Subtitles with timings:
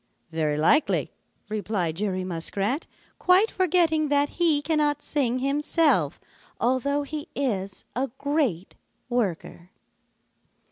[0.31, 1.11] "Very likely,"
[1.47, 2.87] replied Jerry Muskrat,
[3.19, 6.19] quite forgetting that he cannot sing himself
[6.59, 8.73] although he is a great
[9.09, 9.69] worker.